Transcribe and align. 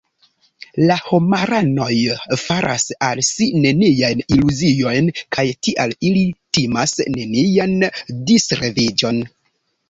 La 0.91 0.95
homaranoj 1.09 1.89
faras 2.43 2.85
al 3.07 3.21
si 3.27 3.47
neniajn 3.65 4.23
iluziojn 4.37 5.11
kaj 5.37 5.45
tial 5.69 5.95
ili 6.09 6.25
timas 6.59 6.97
nenian 7.19 7.77
disreviĝon. 8.33 9.23